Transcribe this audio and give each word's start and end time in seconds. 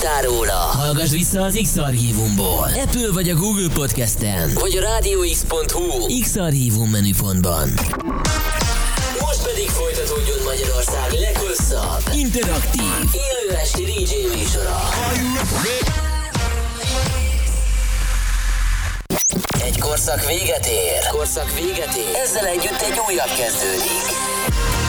hallottál 0.00 0.22
róla, 0.22 0.52
hallgass 0.52 1.10
vissza 1.10 1.42
az 1.42 1.58
X-Archívumból. 1.62 2.68
Apple 2.84 3.12
vagy 3.12 3.28
a 3.28 3.34
Google 3.34 3.68
Podcasten, 3.74 4.50
vagy 4.54 4.76
a 4.76 4.80
rádióx.hu 4.80 6.20
X-Archívum 6.20 6.90
menüpontban. 6.90 7.68
Most 9.20 9.42
pedig 9.42 9.68
folytatódjon 9.68 10.38
Magyarország 10.44 11.12
leghosszabb, 11.12 12.14
interaktív, 12.14 12.92
élő 13.12 13.56
esti 13.56 13.82
DJ 13.82 14.36
műsora. 14.36 14.88
Egy 19.64 19.78
korszak 19.78 20.26
véget 20.26 20.66
ér. 20.66 21.06
Korszak 21.10 21.54
véget 21.54 21.94
ér. 21.96 22.14
Ezzel 22.24 22.46
együtt 22.46 22.80
egy 22.80 23.00
újabb 23.08 23.32
kezdődik. 23.38 24.79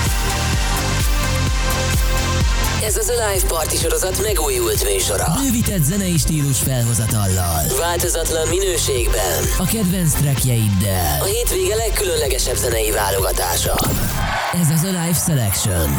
Ez 2.86 2.98
az 2.98 3.10
a 3.10 3.14
Live 3.14 3.48
Party 3.48 3.76
sorozat 3.76 4.22
megújult 4.22 4.84
műsora. 4.84 5.34
Bővített 5.42 5.84
zenei 5.84 6.18
stílus 6.18 6.60
felhozatallal. 6.60 7.64
Változatlan 7.78 8.48
minőségben. 8.48 9.44
A 9.58 9.66
kedvenc 9.66 10.14
trackjeiddel. 10.14 11.22
A 11.22 11.24
hétvége 11.24 11.76
legkülönlegesebb 11.76 12.56
zenei 12.56 12.92
válogatása. 12.92 13.76
Ez 14.62 14.70
az 14.76 14.84
a 14.84 14.88
Live 14.88 15.20
Selection. 15.26 15.90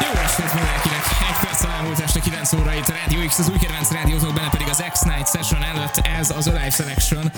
Jó 0.00 0.20
estét 0.24 0.54
mindenkinek! 0.54 1.04
Egy 1.28 1.46
perc 1.46 1.64
elmúlt 1.64 2.00
este 2.00 2.20
9 2.20 2.52
óra 2.52 2.74
itt 2.74 2.88
a 2.88 2.94
Radio 3.04 3.26
X, 3.26 3.38
az 3.38 3.48
új 3.48 3.58
kedvenc 3.58 3.90
rádiótok, 3.90 4.34
benne 4.34 4.50
pedig 4.50 4.68
az 4.68 4.82
X-Night 4.92 5.28
Session 5.34 5.62
előtt 5.62 6.00
ez 6.20 6.30
az 6.30 6.46
Alive 6.46 6.70
Selection. 6.70 7.32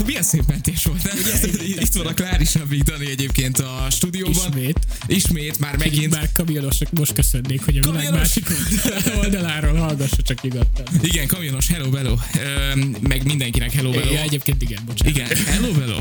Ah, 0.00 0.06
milyen 0.06 0.22
szép 0.22 0.42
mentés 0.46 0.84
volt, 0.84 1.02
nem? 1.02 1.16
Itt 1.66 1.92
van 1.92 2.06
a 2.06 2.14
Klárisabbik 2.14 2.82
Dani 2.82 3.10
egyébként 3.10 3.58
a 3.58 3.86
stúdióban. 3.90 4.34
Ismét. 4.48 4.78
Ismét, 5.06 5.58
már 5.58 5.76
megint. 5.76 6.10
Bár 6.10 6.32
kamionosok 6.32 6.92
most 6.92 7.12
köszönnék, 7.12 7.64
hogy 7.64 7.76
a 7.76 7.80
világ 7.80 7.94
Kamionos? 7.94 8.18
másik 8.18 8.46
oldaláról 9.24 9.76
hallgassa 9.78 10.22
csak 10.22 10.40
nyugodtan. 10.42 10.84
Igen, 11.02 11.26
kamionos, 11.26 11.68
hello, 11.68 11.88
bello. 11.90 12.16
Öm, 12.72 12.96
meg 13.00 13.24
mindenkinek 13.24 13.72
hello, 13.72 13.90
bello. 13.90 14.12
Ja, 14.12 14.20
egyébként 14.20 14.62
igen, 14.62 14.82
bocsánat. 14.86 15.16
Igen, 15.16 15.28
hello, 15.46 15.72
hello. 15.72 15.98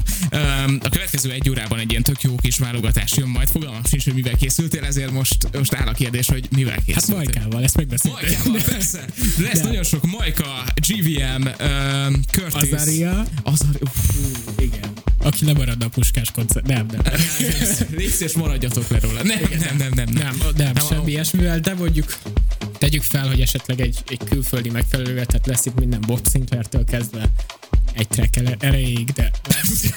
A 0.83 0.89
következő 0.89 1.31
egy 1.31 1.49
órában 1.49 1.79
egy 1.79 1.89
ilyen 1.91 2.03
tök 2.03 2.21
jó 2.21 2.35
kis 2.35 2.57
válogatás 2.57 3.11
jön 3.17 3.27
majd. 3.27 3.49
Fogalmam 3.49 3.81
sincs, 3.85 4.03
hogy 4.03 4.13
mivel 4.13 4.35
készültél, 4.35 4.83
ezért 4.83 5.11
most, 5.11 5.37
most 5.57 5.73
áll 5.73 5.87
a 5.87 5.91
kérdés, 5.93 6.27
hogy 6.27 6.47
mivel 6.55 6.73
Hát 6.73 6.83
készültél. 6.85 7.15
Majkával, 7.15 7.63
ezt 7.63 7.75
megbeszéltük. 7.75 8.21
Majkával, 8.27 8.61
persze. 8.61 9.05
Lesz 9.37 9.57
De. 9.57 9.63
nagyon 9.63 9.83
sok 9.83 10.05
Majka, 10.05 10.63
GVM, 10.87 11.47
um, 11.47 12.21
Curtis. 12.31 12.71
Azaria. 12.71 13.25
Azari, 13.43 13.77
Igen. 14.57 14.91
Aki 15.19 15.45
lemarad 15.45 15.83
a 15.83 15.89
puskás 15.89 16.31
koncert. 16.31 16.67
Nem, 16.67 16.85
nem. 16.91 17.01
Légy 17.95 18.09
szíves, 18.09 18.33
maradjatok 18.43 18.87
le 18.87 18.99
róla. 18.99 19.23
Nem, 19.23 19.39
nem, 19.59 19.77
nem, 19.77 19.91
nem. 19.93 20.09
Nem, 20.13 20.37
nem, 20.57 20.73
Nem, 20.73 20.85
semmi 20.89 21.05
a- 21.05 21.07
ilyesmivel, 21.07 21.59
de 21.59 21.73
mondjuk 21.73 22.17
tegyük 22.77 23.03
fel, 23.03 23.27
hogy 23.27 23.41
esetleg 23.41 23.81
egy, 23.81 23.97
egy 24.07 24.21
külföldi 24.29 24.69
megfelelővel, 24.69 25.25
tehát 25.25 25.47
lesz 25.47 25.65
itt 25.65 25.79
minden 25.79 26.01
Bob 26.07 26.27
Sinclair-től 26.31 26.83
kezdve 26.83 27.31
egy 27.93 28.07
track 28.07 28.39
erejéig, 28.59 29.09
de 29.11 29.31
lesz. 29.47 29.85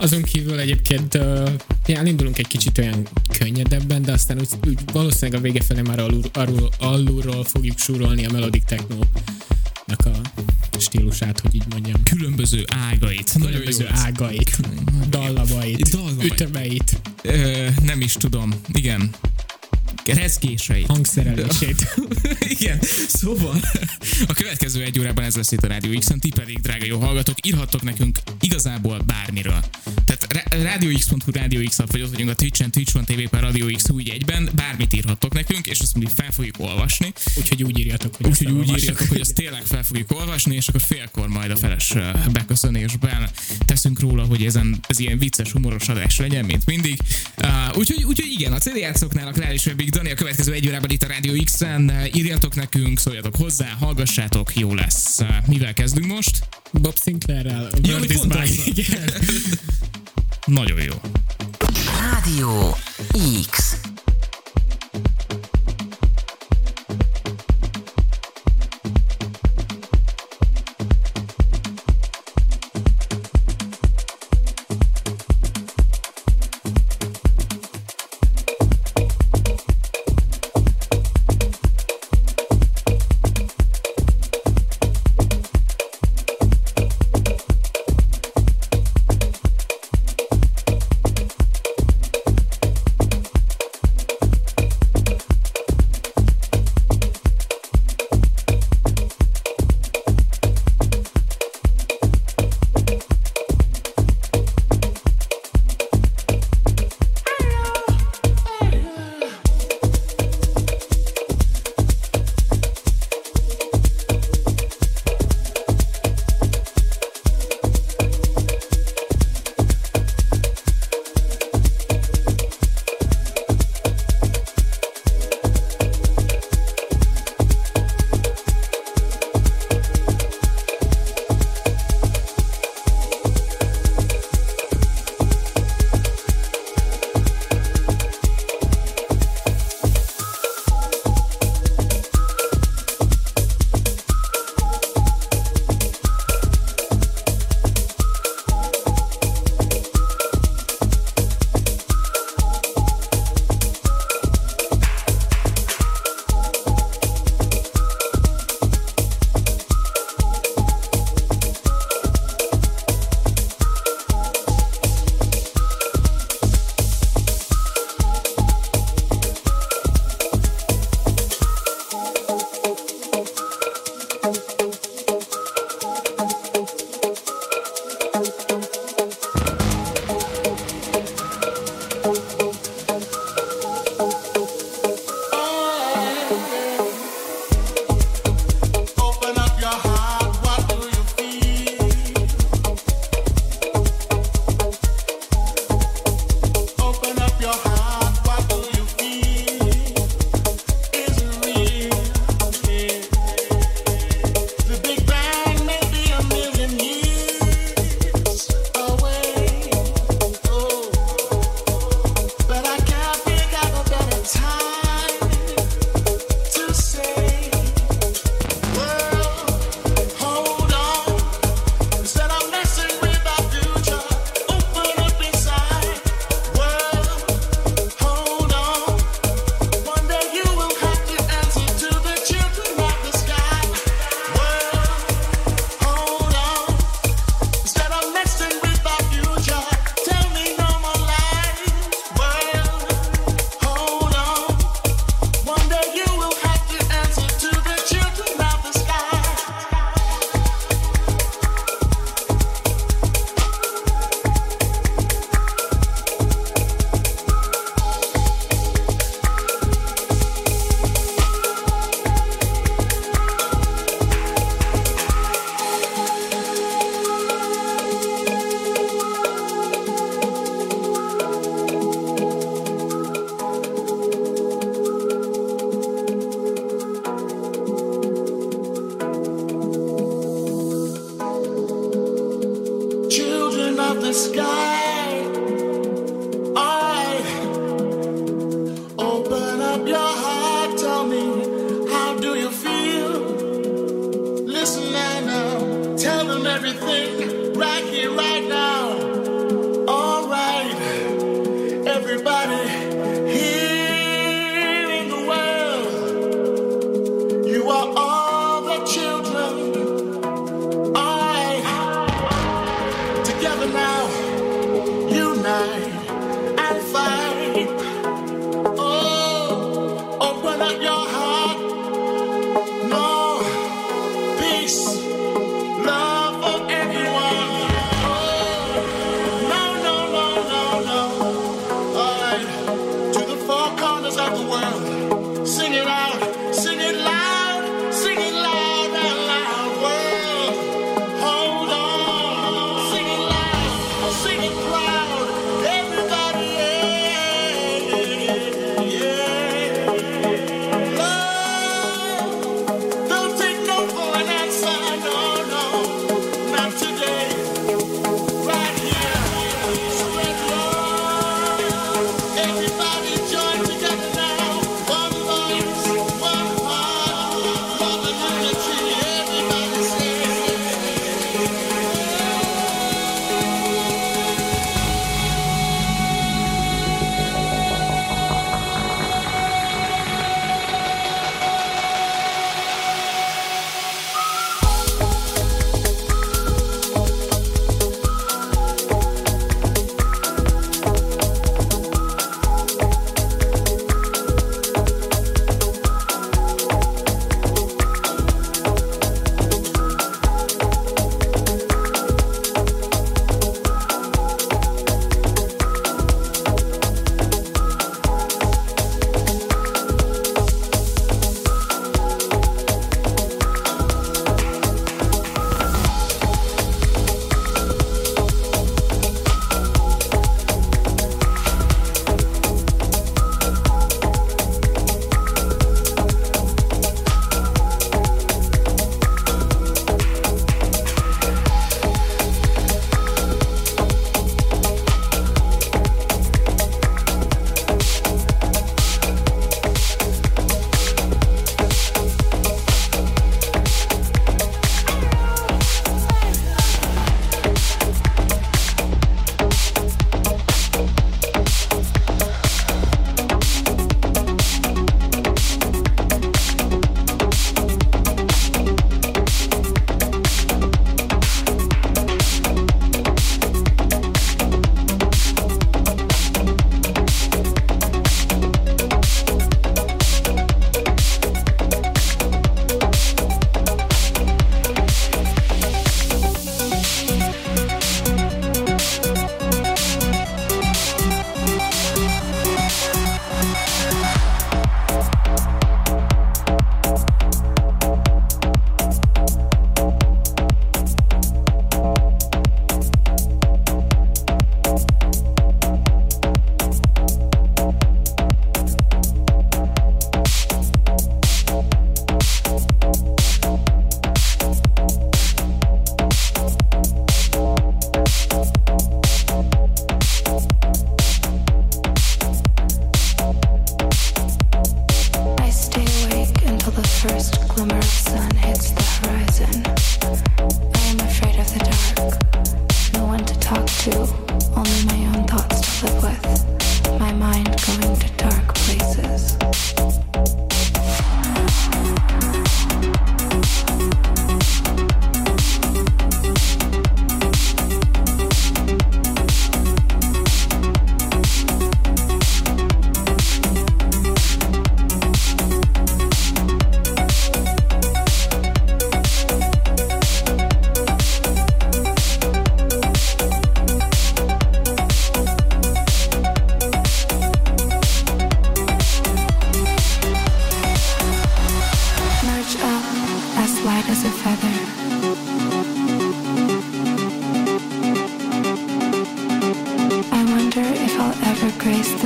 Azon 0.00 0.22
kívül 0.22 0.58
egyébként 0.58 1.14
uh, 1.14 1.50
elindulunk 1.86 2.38
egy 2.38 2.46
kicsit 2.46 2.78
olyan 2.78 3.08
könnyedebben, 3.38 4.02
de 4.02 4.12
aztán 4.12 4.38
úgy, 4.38 4.48
úgy 4.68 4.78
valószínűleg 4.92 5.40
a 5.40 5.42
vége 5.42 5.60
felé 5.62 5.80
már 5.80 5.98
alul, 5.98 6.22
alul, 6.32 6.68
alulról 6.78 7.44
fogjuk 7.44 7.78
súrolni 7.78 8.26
a 8.26 8.32
melodic 8.32 8.64
techno 8.64 8.96
a 9.96 10.78
stílusát, 10.78 11.40
hogy 11.40 11.54
így 11.54 11.64
mondjam. 11.70 12.02
Különböző 12.02 12.64
ágait. 12.90 13.34
Nagyon 13.34 13.50
Különböző 13.50 13.84
jó. 13.84 13.90
ágait, 13.94 14.58
dallamait, 15.08 15.88
Dallamait. 15.90 16.32
ütemeit, 16.32 17.00
Ö, 17.22 17.66
nem 17.84 18.00
is 18.00 18.12
tudom. 18.12 18.54
Igen. 18.72 19.10
Rezgéseit. 20.14 20.86
hangszerelését. 20.86 21.94
Igen, 22.58 22.78
szóval 23.08 23.60
a 24.26 24.32
következő 24.32 24.82
egy 24.82 24.98
órában 24.98 25.24
ez 25.24 25.36
lesz 25.36 25.52
itt 25.52 25.62
a 25.62 25.66
Rádió 25.66 25.98
X-en, 25.98 26.18
ti 26.18 26.30
pedig, 26.30 26.60
drága 26.60 26.84
jó 26.84 26.98
hallgatók, 26.98 27.46
írhattok 27.46 27.82
nekünk 27.82 28.18
igazából 28.40 28.98
bármiről. 28.98 29.64
Tehát 30.04 30.48
rádióx.hu, 30.62 31.32
Rádió 31.32 31.68
X 31.68 31.76
vagy 31.76 32.02
ott 32.02 32.10
vagyunk 32.10 32.30
a 32.30 32.34
Twitch-en, 32.34 32.70
twitch.tv 32.70 33.28
per 33.30 33.42
Rádió 33.42 33.66
X 33.76 33.90
úgy 33.90 34.08
egyben, 34.08 34.48
bármit 34.54 34.92
írhattok 34.92 35.34
nekünk, 35.34 35.66
és 35.66 35.80
azt 35.80 35.94
mindig 35.94 36.14
fel 36.14 36.32
fogjuk 36.32 36.54
olvasni. 36.58 37.12
Úgyhogy 37.36 37.62
úgy 37.62 37.78
írjatok, 37.78 38.14
hogy 38.14 38.26
Úgyhogy 38.26 38.50
úgy 38.50 38.68
írjatok, 38.68 39.08
hogy 39.08 39.20
azt 39.20 39.34
tényleg 39.34 39.62
fel 39.64 39.82
fogjuk 39.82 40.12
olvasni, 40.12 40.54
és 40.54 40.68
akkor 40.68 40.80
félkor 40.80 41.28
majd 41.28 41.50
a 41.50 41.56
feles 41.56 41.94
beköszönésben 42.32 43.30
teszünk 43.64 44.00
róla, 44.00 44.24
hogy 44.24 44.44
ezen 44.44 44.80
ez 44.88 44.98
ilyen 44.98 45.18
vicces, 45.18 45.52
humoros 45.52 45.88
adás 45.88 46.18
legyen, 46.18 46.44
mint 46.44 46.66
mindig. 46.66 47.00
Uh, 47.36 47.76
úgyhogy, 47.76 48.04
úgyhogy 48.04 48.30
igen, 48.30 48.52
a 48.52 48.58
CD 48.58 48.76
játszóknál 48.76 49.26
a 49.26 49.32
Kláris 49.32 49.66
Webbig 49.66 49.90
Dani 49.98 50.10
a 50.10 50.14
következő 50.14 50.52
egy 50.52 50.68
órában 50.68 50.90
itt 50.90 51.02
a 51.02 51.06
Rádió 51.06 51.42
X-en. 51.44 51.92
Írjatok 52.12 52.54
nekünk, 52.54 52.98
szóljatok 52.98 53.36
hozzá, 53.36 53.76
hallgassátok, 53.80 54.56
jó 54.56 54.74
lesz. 54.74 55.18
Mivel 55.46 55.72
kezdünk 55.72 56.06
most? 56.06 56.48
Bob 56.72 56.98
Sinclairrel, 57.02 57.68
Jó. 57.82 57.96
Igen. 58.64 59.10
Nagyon 60.46 60.80
jó. 60.82 60.94
Rádió 62.00 62.76
X. 63.50 63.76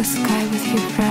the 0.02 0.08
sky 0.08 0.44
with 0.46 0.66
your 0.66 0.78
friends. 0.78 1.01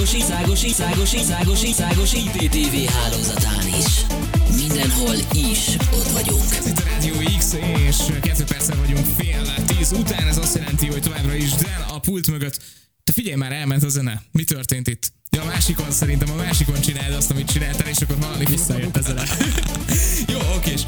Országos, 0.00 0.24
szágos, 0.24 0.58
szágos, 0.58 1.08
szágos, 1.08 1.58
szágos, 1.58 1.58
szágos 1.58 2.12
IPTV 2.12 2.92
hálózatán 2.92 3.66
is. 3.66 4.06
Mindenhol 4.56 5.14
is 5.34 5.76
ott 5.92 6.08
vagyunk. 6.08 6.54
Ez 6.58 6.66
itt 6.66 6.78
a 6.78 6.84
Rádió 6.84 7.14
X, 7.38 7.52
és 7.86 7.96
kettő 8.20 8.44
perccel 8.44 8.76
vagyunk 8.76 9.06
fél 9.18 9.54
tíz 9.66 9.92
után, 9.92 10.28
ez 10.28 10.38
azt 10.38 10.54
jelenti, 10.56 10.86
hogy 10.86 11.02
továbbra 11.02 11.34
is 11.34 11.50
Dan 11.50 11.88
a 11.88 11.98
pult 11.98 12.30
mögött. 12.30 12.62
Te 13.04 13.12
figyelj 13.12 13.36
már, 13.36 13.52
elment 13.52 13.82
a 13.82 13.88
zene. 13.88 14.22
Mi 14.32 14.44
történt 14.44 14.88
itt? 14.88 15.12
Ja, 15.36 15.42
a 15.42 15.44
másikon 15.44 15.90
szerintem, 15.90 16.30
a 16.30 16.34
másikon 16.34 16.80
csináld 16.80 17.12
azt, 17.12 17.30
amit 17.30 17.52
csináltál, 17.52 17.88
és 17.88 17.96
akkor 18.00 18.16
hallani 18.20 18.44
Visszajött 18.44 18.98
zene. 19.02 19.22
Jó, 20.32 20.38
oké, 20.56 20.72
és 20.72 20.82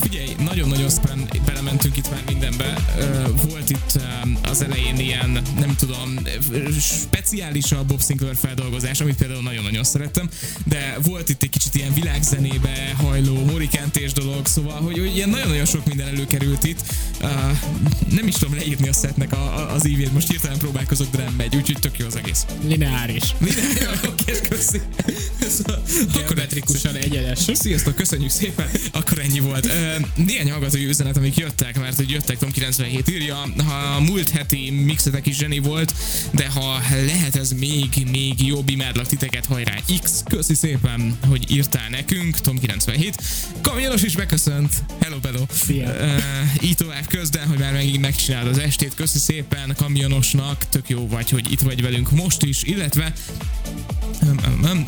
figyelj, 0.00 0.34
nagyon-nagyon 0.38 0.88
szépen 0.88 1.28
belementünk 1.46 1.96
itt 1.96 2.10
már 2.10 2.22
mindenbe. 2.26 2.74
Volt 3.48 3.70
itt 3.70 4.00
um, 4.24 4.38
az 4.42 4.62
elején 4.62 4.98
ilyen, 4.98 5.42
nem 5.58 5.76
tudom, 5.76 6.18
speciális 6.78 7.72
a 7.72 7.84
Bob 7.84 8.02
Sinclair 8.02 8.36
feldolgozás, 8.36 9.00
amit 9.00 9.16
például 9.16 9.42
nagyon-nagyon 9.42 9.84
szerettem, 9.84 10.28
de 10.64 10.96
volt 11.02 11.28
itt 11.28 11.42
egy 11.42 11.50
kicsit 11.50 11.74
ilyen 11.74 11.94
világzenébe 11.94 12.94
hajló 12.96 13.44
morikentés 13.44 14.12
dolog, 14.12 14.46
szóval, 14.46 14.80
hogy, 14.80 15.12
ilyen 15.14 15.28
nagyon-nagyon 15.28 15.66
sok 15.66 15.86
minden 15.86 16.06
előkerült 16.06 16.64
itt. 16.64 16.82
Nem 18.10 18.26
is 18.26 18.34
tudom 18.34 18.54
leírni 18.54 18.88
a 18.88 18.92
szetnek 18.92 19.34
az 19.74 19.86
ívét, 19.86 20.12
most 20.12 20.30
hirtelen 20.30 20.58
próbálkozok, 20.58 21.10
de 21.10 21.22
nem 21.22 21.34
megy, 21.36 21.56
úgyhogy 21.56 21.78
tök 21.80 21.98
jó 21.98 22.06
az 22.06 22.16
egész. 22.16 22.46
Lineáris. 22.66 23.34
Oké, 24.08 24.32
köszi. 24.48 24.80
Szóval, 25.48 25.82
akkor 26.14 26.34
Geometrikusan 26.34 26.94
egyenes. 26.94 27.38
Sziasztok, 27.52 27.94
köszönjük 27.94 28.30
szépen. 28.30 28.70
Akkor 28.92 29.18
ennyi 29.18 29.38
volt. 29.38 29.68
Néhány 30.14 30.50
hallgatói 30.50 30.86
üzenet, 30.86 31.16
amik 31.16 31.36
jöttek, 31.36 31.78
mert 31.80 31.96
hogy 31.96 32.10
jöttek, 32.10 32.38
Tom 32.38 32.50
97 32.50 33.10
írja, 33.10 33.48
ha 33.66 33.74
a 33.74 34.00
múlt 34.00 34.30
heti 34.30 34.70
mixetek 34.70 35.26
is 35.26 35.36
zseni 35.36 35.58
volt, 35.58 35.94
de 36.30 36.48
ha 36.48 36.80
lehet 37.06 37.36
ez 37.36 37.52
még, 37.52 37.88
még 38.10 38.46
jobb, 38.46 38.68
imádlak 38.68 39.06
titeket, 39.06 39.46
hajrá 39.46 39.74
X, 40.02 40.22
köszi 40.28 40.54
szépen, 40.54 41.18
hogy 41.28 41.50
írtál 41.50 41.88
nekünk, 41.88 42.40
Tom 42.40 42.58
97. 42.58 43.22
Kamionos 43.60 44.02
is 44.02 44.14
beköszönt, 44.16 44.72
hello, 45.00 45.16
hello. 45.22 45.44
Szia. 45.64 45.94
Ö, 45.94 46.16
így 46.60 46.76
tovább 46.76 47.06
közben, 47.06 47.46
hogy 47.46 47.58
már 47.58 47.72
megint 47.72 48.00
megcsinálod 48.00 48.50
az 48.50 48.58
estét, 48.58 48.94
köszi 48.94 49.18
szépen 49.18 49.74
kamionosnak, 49.76 50.68
tök 50.68 50.88
jó 50.88 51.08
vagy, 51.08 51.30
hogy 51.30 51.52
itt 51.52 51.60
vagy 51.60 51.82
velünk 51.82 52.10
most 52.10 52.42
is, 52.42 52.62
illetve 52.62 53.12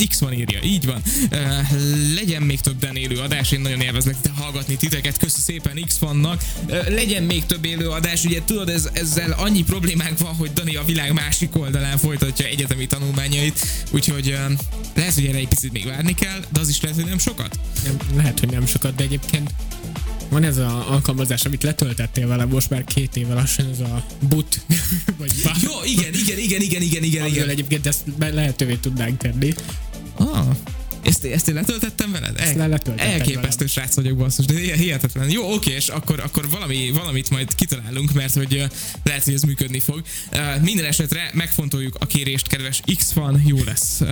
X 0.08 0.18
van 0.18 0.32
írja, 0.32 0.58
így 0.62 0.86
van. 0.86 1.02
Uh, 1.30 2.14
legyen 2.14 2.42
még 2.42 2.60
több 2.60 2.78
Dan 2.78 2.96
élő 2.96 3.18
adás, 3.18 3.52
én 3.52 3.60
nagyon 3.60 3.80
élvezlek 3.80 4.16
hallgatni 4.34 4.76
titeket, 4.76 5.18
köszi 5.18 5.40
szépen 5.40 5.84
X 5.86 5.98
vannak. 5.98 6.42
Uh, 6.66 6.88
legyen 6.88 7.22
még 7.22 7.46
több 7.46 7.64
élő 7.64 7.88
adás, 7.88 8.24
ugye 8.24 8.40
tudod, 8.44 8.68
ez, 8.68 8.88
ezzel 8.92 9.32
annyi 9.32 9.62
problémánk 9.62 10.18
van, 10.18 10.34
hogy 10.34 10.52
Dani 10.52 10.76
a 10.76 10.84
világ 10.84 11.12
másik 11.12 11.56
oldalán 11.56 11.98
folytatja 11.98 12.46
egyetemi 12.46 12.86
tanulmányait, 12.86 13.66
úgyhogy 13.90 14.28
uh, 14.28 14.58
lehet, 14.94 15.14
hogy 15.14 15.26
erre 15.26 15.38
egy 15.38 15.48
picit 15.48 15.72
még 15.72 15.86
várni 15.86 16.14
kell, 16.14 16.40
de 16.52 16.60
az 16.60 16.68
is 16.68 16.80
lehet, 16.80 16.96
hogy 16.96 17.08
nem 17.08 17.18
sokat. 17.18 17.58
Nem, 17.84 17.96
lehet, 18.16 18.40
hogy 18.40 18.50
nem 18.50 18.66
sokat, 18.66 18.94
de 18.94 19.02
egyébként 19.02 19.50
van 20.28 20.44
ez 20.44 20.56
az 20.56 20.72
alkalmazás, 20.88 21.44
amit 21.44 21.62
letöltettél 21.62 22.26
vele 22.26 22.44
most 22.44 22.70
már 22.70 22.84
két 22.84 23.16
éve 23.16 23.34
lassan, 23.34 23.70
ez 23.70 23.80
a 23.80 24.04
boot, 24.28 24.60
vagy 25.18 25.32
bug, 25.42 25.52
Jó, 25.62 25.70
igen, 25.84 26.14
igen, 26.14 26.38
igen, 26.38 26.60
igen, 26.60 26.82
igen, 26.82 27.02
igen, 27.02 27.26
igen. 27.26 27.48
egyébként 27.48 27.86
ezt 27.86 28.02
lehetővé 28.18 28.74
tudnánk 28.74 29.16
tenni. 29.16 29.54
Ezt, 31.32 31.48
én 31.48 31.54
letöltettem 31.54 32.12
veled? 32.12 32.40
Ezt 32.40 32.54
le- 32.54 32.80
elképesztő 32.96 33.66
srác 33.66 33.94
vagyok 33.94 34.16
basszus, 34.16 34.46
de 34.46 34.54
hi- 34.58 34.72
hihetetlen. 34.72 35.30
Jó, 35.30 35.52
oké, 35.54 35.70
és 35.70 35.88
akkor, 35.88 36.20
akkor 36.20 36.50
valami, 36.50 36.90
valamit 36.90 37.30
majd 37.30 37.54
kitalálunk, 37.54 38.12
mert 38.12 38.34
hogy 38.34 38.54
uh, 38.54 38.64
lehet, 39.04 39.24
hogy 39.24 39.34
ez 39.34 39.42
működni 39.42 39.80
fog. 39.80 40.02
Uh, 40.32 40.62
minden 40.62 40.84
esetre 40.84 41.30
megfontoljuk 41.32 41.96
a 41.98 42.06
kérést, 42.06 42.48
kedves 42.48 42.82
X 42.96 43.12
fan, 43.12 43.42
jó 43.46 43.56
lesz. 43.64 44.00
Uh, 44.00 44.08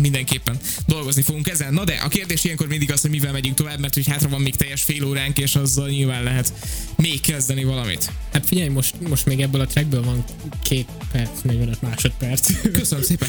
mindenképpen 0.00 0.56
dolgozni 0.86 1.22
fogunk 1.22 1.48
ezen. 1.48 1.72
Na 1.72 1.84
de 1.84 1.94
a 2.04 2.08
kérdés 2.08 2.44
ilyenkor 2.44 2.68
mindig 2.68 2.92
az, 2.92 3.00
hogy 3.00 3.10
mivel 3.10 3.32
megyünk 3.32 3.56
tovább, 3.56 3.80
mert 3.80 3.94
hogy 3.94 4.08
hátra 4.08 4.28
van 4.28 4.40
még 4.40 4.56
teljes 4.56 4.82
fél 4.82 5.04
óránk, 5.04 5.38
és 5.38 5.54
azzal 5.54 5.88
nyilván 5.88 6.22
lehet 6.22 6.52
még 6.96 7.20
kezdeni 7.20 7.64
valamit. 7.64 8.12
Hát 8.32 8.46
figyelj, 8.46 8.68
most, 8.68 8.94
most 9.08 9.26
még 9.26 9.40
ebből 9.40 9.60
a 9.60 9.66
trackből 9.66 10.02
van 10.02 10.24
két 10.62 10.88
perc, 11.12 11.40
45 11.42 11.82
másodperc. 11.82 12.70
Köszönöm 12.72 13.04
szépen, 13.04 13.28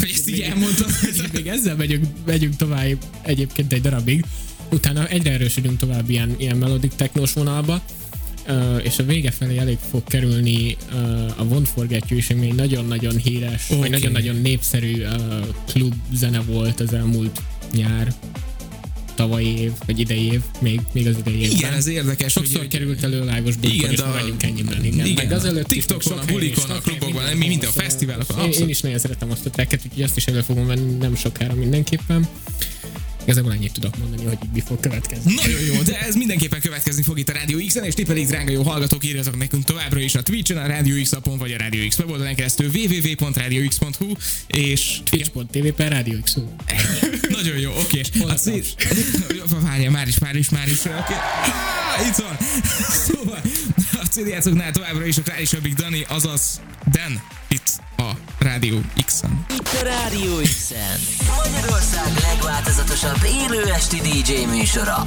hogy 0.00 0.10
ezt 0.14 0.28
így 0.28 0.40
elmondtad. 0.40 0.90
Még 1.32 1.46
ezzel 1.46 1.76
megyünk, 1.76 2.06
megyünk 2.26 2.56
tovább 2.56 2.96
egyébként 3.22 3.72
egy 3.72 3.80
darabig. 3.80 4.24
Utána 4.72 5.06
egyre 5.06 5.32
erősödünk 5.32 5.78
tovább 5.78 6.10
ilyen, 6.10 6.34
ilyen 6.38 6.56
melodic 6.56 6.94
technós 6.96 7.32
vonalba. 7.32 7.82
Uh, 8.48 8.80
és 8.82 8.98
a 8.98 9.04
vége 9.04 9.30
felé 9.30 9.58
elég 9.58 9.78
fog 9.90 10.04
kerülni 10.04 10.76
uh, 10.92 11.40
a 11.40 11.44
Won't 11.44 11.68
Forget 11.74 12.08
You 12.08 12.18
is, 12.18 12.30
ami 12.30 12.46
egy 12.46 12.54
nagyon-nagyon 12.54 13.16
híres, 13.16 13.64
okay. 13.66 13.78
vagy 13.78 13.90
nagyon-nagyon 13.90 14.36
népszerű 14.36 15.04
uh, 15.04 15.14
klub 15.66 15.94
zene 16.12 16.40
volt 16.40 16.80
az 16.80 16.92
elmúlt 16.92 17.40
nyár, 17.72 18.14
tavalyi 19.20 19.58
év, 19.58 19.72
vagy 19.86 19.98
idei 19.98 20.32
év, 20.32 20.40
még, 20.60 20.80
még 20.92 21.06
az 21.06 21.16
idei 21.18 21.40
évben. 21.40 21.56
Igen, 21.56 21.72
ez 21.72 21.86
érdekes. 21.86 22.32
Sokszor 22.32 22.58
hogy- 22.58 22.68
került 22.68 23.02
elő 23.02 23.20
live-os 23.20 23.54
Igen, 23.60 23.94
de 23.94 24.02
a- 24.02 24.12
vagyunk 24.12 24.42
ennyiben. 24.42 24.84
Igen, 24.84 25.06
igen, 25.06 25.24
Meg 25.26 25.32
azelőtt 25.38 25.66
TikTokon, 25.66 26.18
a 26.18 26.24
bulikon, 26.24 26.70
a 26.70 26.78
klubokban, 26.78 27.10
mindenhol, 27.22 27.48
minden 27.48 27.68
a 27.68 27.72
fesztiválokon, 27.72 28.44
Én, 28.44 28.52
én 28.60 28.68
is 28.68 28.80
nagyon 28.80 28.98
szeretem 28.98 29.30
azt 29.30 29.46
a 29.46 29.50
tracket, 29.50 29.80
úgyhogy 29.84 30.02
azt 30.02 30.16
is 30.16 30.26
elő 30.26 30.40
fogom 30.40 30.66
venni 30.66 30.96
nem 30.96 31.16
sokára 31.16 31.54
mindenképpen. 31.54 32.28
Igazából 33.22 33.52
ennyit 33.52 33.72
tudok 33.72 33.98
mondani, 33.98 34.24
hogy 34.24 34.38
mi 34.52 34.60
fog 34.60 34.80
következni. 34.80 35.34
Nagyon 35.34 35.60
jó, 35.60 35.82
de 35.82 36.00
ez 36.00 36.14
mindenképpen 36.14 36.60
következni 36.60 37.02
fog 37.02 37.18
itt 37.18 37.28
a 37.28 37.32
Rádió 37.32 37.58
X-en, 37.66 37.84
és 37.84 37.94
ti 37.94 38.04
pedig, 38.04 38.26
drága 38.26 38.50
jó 38.50 38.62
hallgatók, 38.62 39.04
írjatok 39.04 39.36
nekünk 39.36 39.64
továbbra 39.64 40.00
is 40.00 40.14
a 40.14 40.22
Twitch-en, 40.22 40.56
a 40.56 40.66
Rádió 40.66 41.02
X 41.02 41.12
appon, 41.12 41.38
vagy 41.38 41.52
a 41.52 41.56
Rádió 41.56 41.88
X 41.88 41.98
weboldalán 41.98 42.34
keresztül 42.34 42.70
www.radiox.hu, 42.74 44.12
és 44.46 45.00
Twitch.tv 45.04 45.66
per 45.76 45.92
Radio 45.92 46.18
X. 46.22 46.36
nagyon 47.36 47.58
jó, 47.58 47.70
oké, 47.78 48.00
a 48.28 48.32
cél... 48.32 48.62
Várja, 49.60 49.90
már 49.90 50.08
is, 50.08 50.18
már 50.18 50.36
is, 50.36 50.48
már 50.48 50.68
is, 50.68 50.84
oké. 50.84 51.14
Ah, 51.96 52.06
itt 52.06 52.14
van. 52.14 52.36
Szóval 53.06 53.40
a 53.92 54.06
CD-játszóknál 54.10 54.70
továbbra 54.70 55.06
is 55.06 55.18
a 55.18 55.22
klárisabbik 55.22 55.74
Dani, 55.74 56.04
azaz 56.08 56.60
Dan, 56.92 57.22
itt 57.48 57.69
Rádió 58.40 58.80
X-en. 59.06 59.44
Itt 59.48 59.68
a 59.80 59.84
Rádió 59.84 60.36
X-en. 60.42 61.00
Magyarország 61.44 62.12
legváltozatosabb 62.22 63.24
élő 63.24 63.72
esti 63.72 63.96
DJ 63.96 64.44
műsora. 64.44 65.06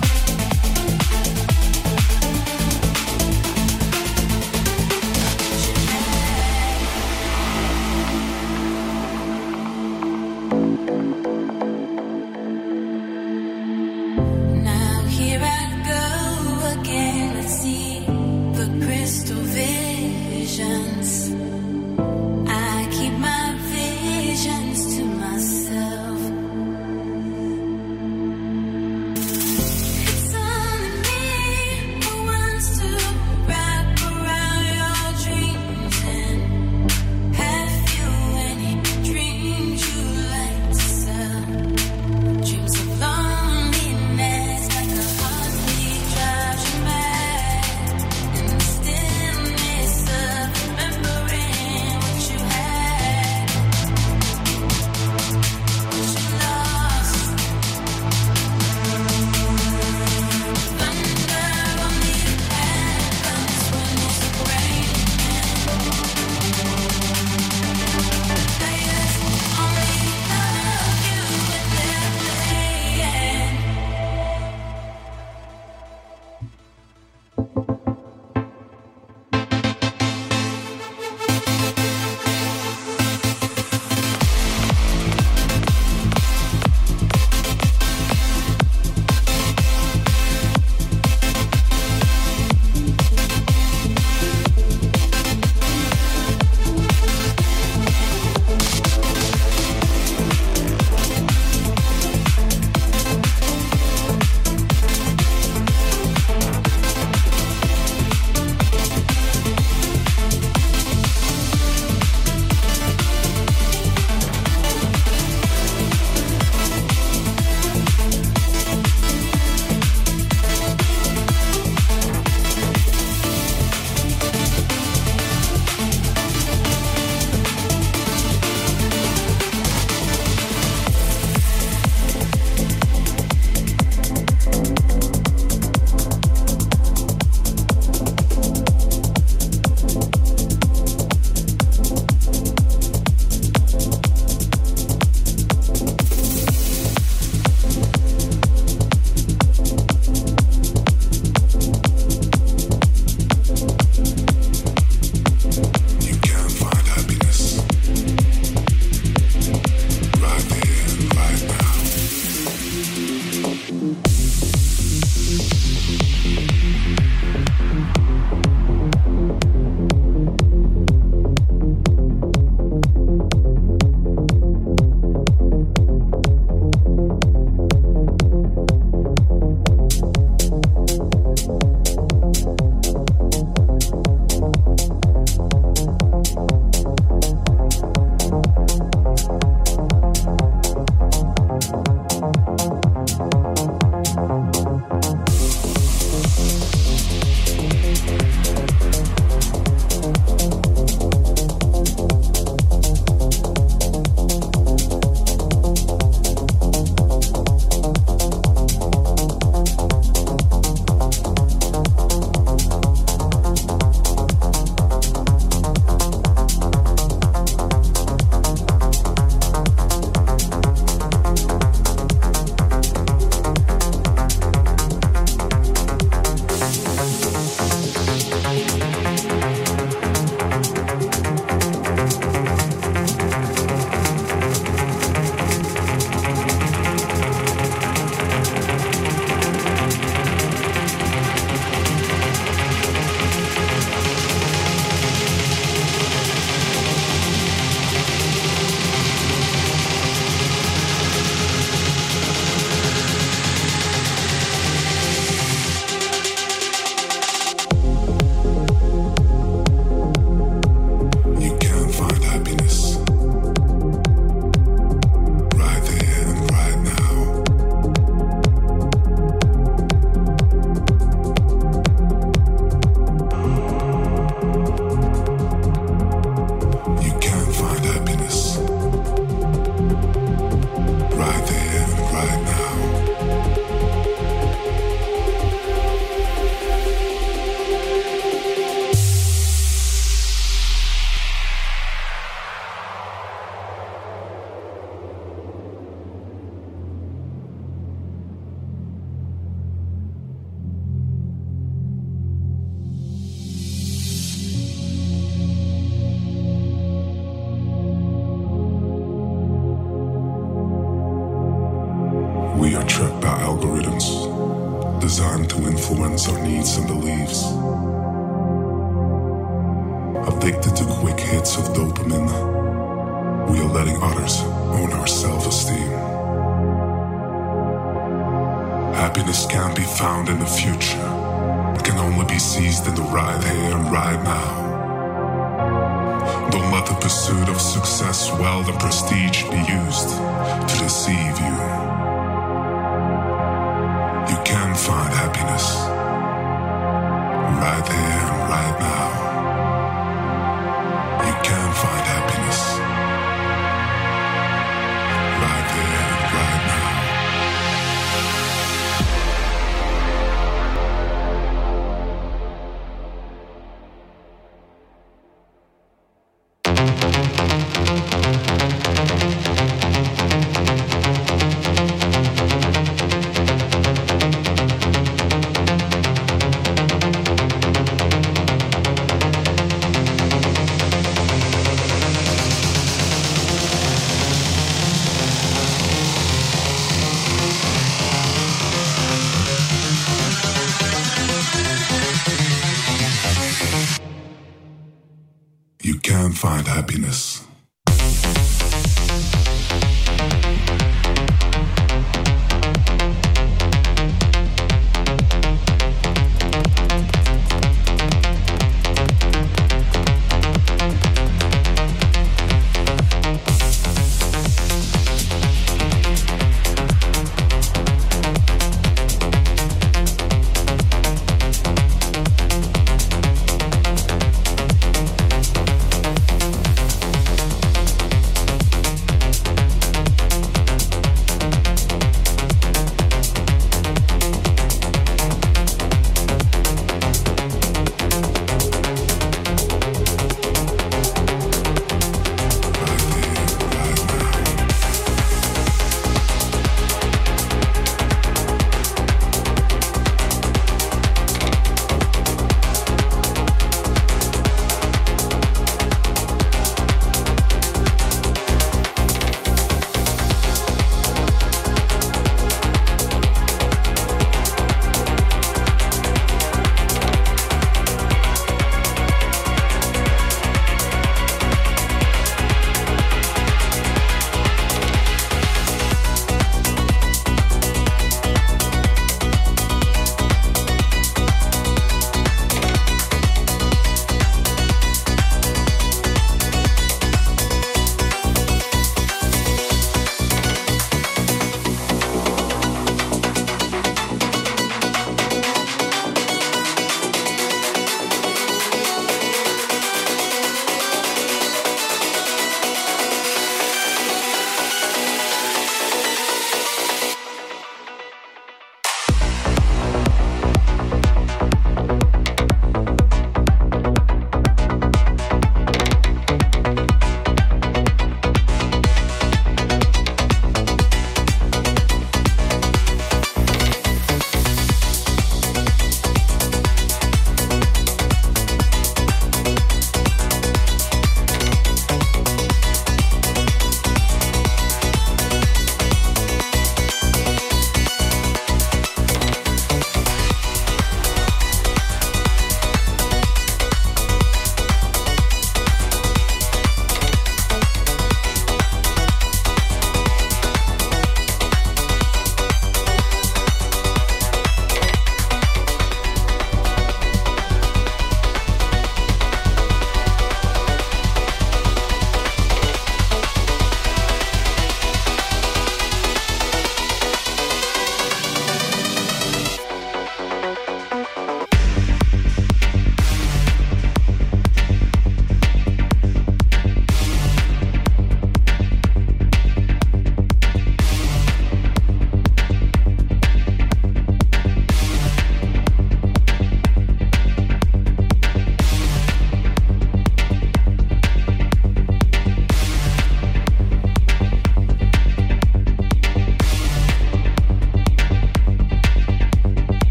by 347.63 347.79
there. 347.87 348.32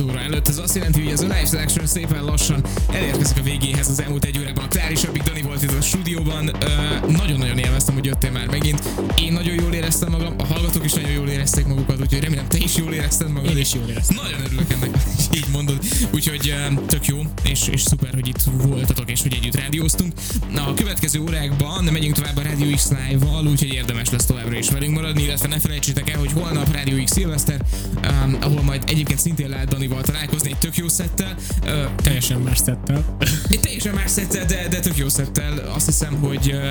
9 0.00 0.12
óra 0.12 0.20
előtt. 0.20 0.48
Ez 0.48 0.58
azt 0.58 0.74
jelenti, 0.74 1.02
hogy 1.02 1.12
az 1.12 1.20
a 1.20 1.22
live 1.22 1.46
selection 1.46 1.86
szépen 1.86 2.24
lassan 2.24 2.64
elérkezik 2.92 3.38
a 3.38 3.42
végéhez 3.42 3.88
az 3.88 4.02
elmúlt 4.02 4.24
egy 4.24 4.38
órában. 4.38 4.64
A 4.64 4.68
Tári 4.68 4.94
Sapik 4.94 5.22
Dani 5.22 5.42
volt 5.42 5.62
itt 5.62 5.72
a 5.72 5.80
stúdióban. 5.80 6.50
Nagyon-nagyon 7.08 7.58
élveztem, 7.58 7.94
hogy 7.94 8.04
jöttél 8.04 8.30
már 8.30 8.46
megint. 8.46 8.82
Én 9.18 9.32
nagyon 9.32 9.54
jól 9.54 9.72
éreztem 9.72 10.10
magam, 10.10 10.34
a 10.38 10.46
hallgatók 10.46 10.84
is 10.84 10.92
nagyon 10.92 11.10
jól 11.10 11.28
érezték 11.28 11.66
magukat, 11.66 12.00
úgyhogy 12.00 12.20
remélem 12.20 12.48
te 12.48 12.58
is 12.58 12.76
jól 12.76 12.92
érezted 12.92 13.32
magad. 13.32 13.50
Én 13.50 13.56
is 13.56 13.74
jól 13.74 13.88
éreztem. 13.88 14.16
Nagyon 14.22 14.40
örülök 14.44 14.72
ennek, 14.72 14.90
így 15.34 15.46
mondod. 15.52 15.78
Úgyhogy 16.10 16.54
tök 16.86 17.06
jó, 17.06 17.22
és, 17.42 17.68
és 17.68 17.82
szuper, 17.82 18.14
hogy 18.14 18.28
itt 18.28 18.42
voltatok, 18.52 19.10
és 19.10 19.22
hogy 19.22 19.34
együtt 19.34 19.56
rádióztunk. 19.56 20.12
Na, 20.52 20.66
a 20.66 20.74
következő 20.74 21.20
órákban 21.20 21.84
megyünk 21.84 22.14
tovább 22.14 22.36
a 22.36 22.42
Radio 22.42 22.74
X 22.74 22.88
Live-val, 22.88 23.46
úgyhogy 23.46 23.72
érdemes 23.72 24.10
lesz 24.10 24.24
továbbra 24.24 24.58
is 24.58 24.70
velünk 24.70 24.94
maradni, 24.94 25.22
illetve 25.22 25.48
ne 25.48 25.58
felejtsétek 25.58 26.10
el, 26.10 26.18
hogy 26.18 26.32
holnap 26.32 26.72
Radio 26.72 27.04
X 27.04 27.12
Szilveszter, 27.12 27.60
um, 28.24 28.36
ahol 28.40 28.62
majd 28.62 28.82
egyébként 28.86 29.18
szintén 29.20 29.48
lehet 29.48 29.68
Danival 29.68 30.02
találkozni 30.02 30.50
egy 30.50 30.58
tök 30.58 30.76
jó 30.76 30.88
szettel. 30.88 31.34
Uh, 31.62 31.94
Teljesen 32.02 32.40
más 32.40 32.58
szettel. 32.58 33.16
egy 33.48 33.60
teljesen 33.60 33.94
más 33.94 34.10
szettel, 34.10 34.44
de, 34.44 34.68
de 34.68 34.80
tök 34.80 34.96
jó 34.96 35.08
szettel. 35.08 35.58
Azt 35.74 35.86
hiszem, 35.86 36.14
hogy 36.14 36.52
uh, 36.52 36.62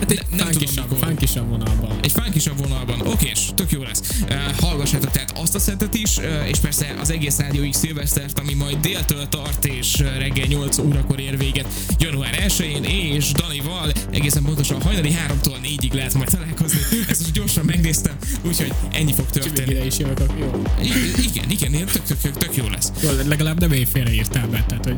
hát 0.00 0.10
egy, 0.10 0.22
nem 0.30 0.48
tudom 0.48 0.50
Funkisabb, 0.50 0.90
mikor. 0.90 1.06
funkisabb 1.06 1.48
vonalban. 1.48 1.98
Egy 2.02 2.12
funkisabb 2.12 2.58
vonalban. 2.58 3.00
Oké, 3.00 3.28
és 3.28 3.40
tök 3.54 3.70
jó 3.70 3.82
lesz. 3.82 4.00
Uh, 4.22 4.58
hallgassátok 4.60 5.10
tehát 5.10 5.38
azt 5.38 5.54
a 5.54 5.58
szettet 5.58 5.94
is, 5.94 6.16
uh, 6.16 6.48
és 6.48 6.58
persze 6.58 6.94
az 7.00 7.10
egész 7.10 7.38
Rádió 7.38 7.70
X 7.70 7.78
Szilvesztert, 7.78 8.38
ami 8.38 8.54
majd 8.54 8.76
déltől 8.76 9.28
tart, 9.28 9.64
és 9.64 9.98
reggel 10.18 10.46
8 10.46 10.78
órakor 10.78 11.20
ér 11.20 11.38
véget 11.38 11.66
január 11.98 12.34
1-én, 12.48 12.84
és 12.84 13.32
Danival 13.32 13.92
egészen 14.10 14.42
pontosan 14.42 14.82
hajnali 14.82 15.14
3-tól 15.28 15.56
4-ig 15.62 15.92
lehet 15.92 16.14
majd 16.14 16.28
találkozni. 16.30 16.78
Ezt 17.08 17.20
most 17.20 17.32
gyorsan 17.32 17.64
megnéztem, 17.64 18.15
úgyhogy 18.46 18.72
ennyi 18.92 19.12
fog 19.12 19.30
történni. 19.30 19.70
ide 19.70 19.84
is 19.84 19.98
jövök, 19.98 20.20
jó. 20.38 20.62
Igen, 20.80 21.50
igen, 21.50 21.50
igen, 21.50 21.86
tök, 21.86 22.02
tök, 22.02 22.18
tök, 22.20 22.36
tök 22.36 22.56
jó 22.56 22.68
lesz. 22.68 22.92
Jó, 23.02 23.10
legalább 23.26 23.60
nem 23.60 23.72
éjfélre 23.72 24.12
írtál 24.12 24.46
be, 24.46 24.64
tehát 24.68 24.84
hogy 24.84 24.96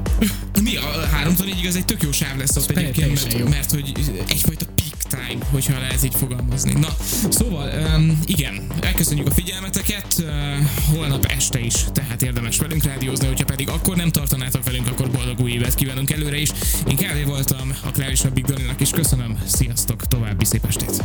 Mi 0.62 0.76
a 0.76 1.06
3 1.12 1.34
4 1.38 1.66
az 1.66 1.76
egy 1.76 1.84
tök 1.84 2.02
jó 2.02 2.12
sáv 2.12 2.38
lesz 2.38 2.56
ott 2.56 2.70
egyébként, 2.70 3.14
mert, 3.14 3.38
jó. 3.38 3.46
mert 3.46 3.70
hogy 3.70 3.92
egyfajta 4.28 4.66
peak 4.74 5.26
time, 5.26 5.44
hogyha 5.50 5.78
lehet 5.78 6.04
így 6.04 6.14
fogalmazni. 6.14 6.72
Na, 6.72 6.88
szóval, 7.28 7.70
um, 7.96 8.20
igen, 8.24 8.66
elköszönjük 8.80 9.26
a 9.26 9.30
figyelmeteket, 9.30 10.06
uh, 10.18 10.26
holnap 10.94 11.24
este 11.24 11.60
is, 11.60 11.74
tehát 11.92 12.22
érdemes 12.22 12.58
velünk 12.58 12.82
rádiózni, 12.82 13.26
hogyha 13.26 13.44
pedig 13.44 13.68
akkor 13.68 13.96
nem 13.96 14.10
tartanátok 14.10 14.64
velünk, 14.64 14.86
akkor 14.86 15.10
boldog 15.10 15.40
új 15.40 15.50
évet 15.50 15.74
kívánunk 15.74 16.10
előre 16.10 16.36
is. 16.36 16.50
Én 16.88 16.96
Kávé 16.96 17.22
voltam, 17.22 17.76
a 17.84 17.90
Kláris 17.90 18.22
Big 18.34 18.44
Daninak 18.44 18.80
is 18.80 18.90
köszönöm, 18.90 19.38
sziasztok, 19.46 20.06
további 20.06 20.44
szép 20.44 20.64
estét! 20.64 21.04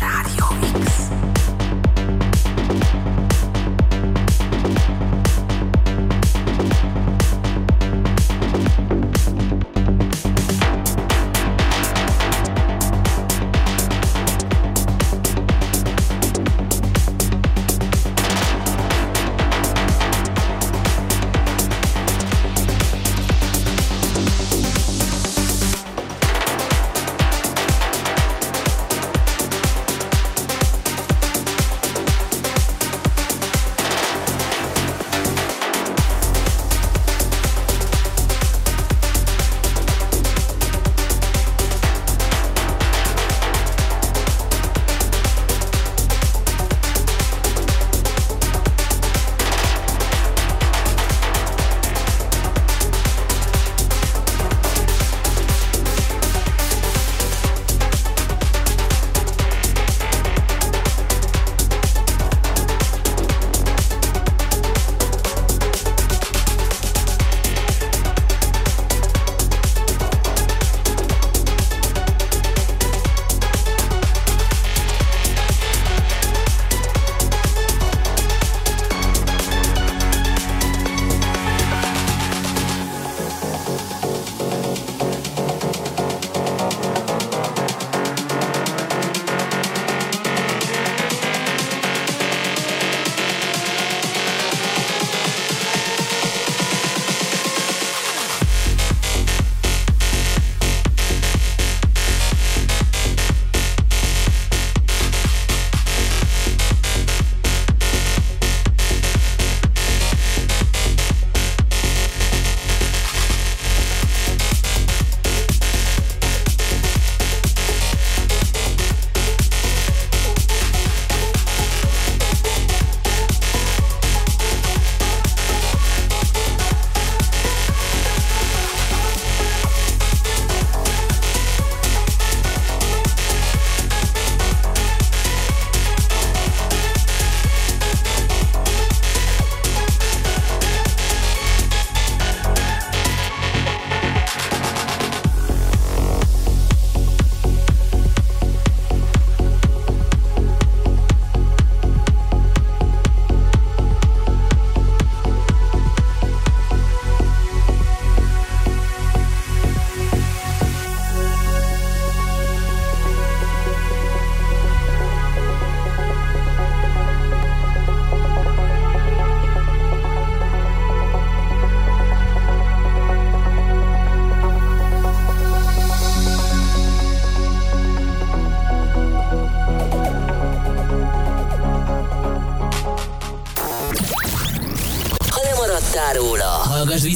Rádió 0.00 0.80
X. 0.84 1.19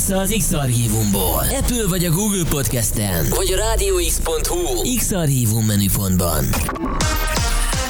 vissza 0.07 0.21
az 0.21 0.35
X-Archívumból. 0.39 1.45
Apple 1.59 1.87
vagy 1.89 2.05
a 2.05 2.11
Google 2.11 2.45
Podcasten, 2.49 3.27
vagy 3.37 3.53
a 3.53 3.57
rádióx.hu 3.57 4.97
X-Archívum 4.97 5.65
menüpontban. 5.65 6.45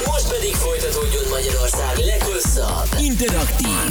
Most 0.04 0.28
pedig 0.28 0.54
folytatódjon 0.54 1.24
Magyarország 1.30 1.96
leghosszabb, 1.96 2.88
interaktív, 3.00 3.83